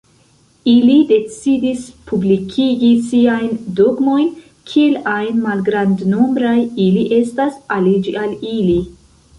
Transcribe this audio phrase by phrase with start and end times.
[0.69, 4.33] Ili decidis publikigi siajn dogmojn,
[4.73, 8.79] kiel ajn malgrandnombraj ili estas, aliĝi al ili.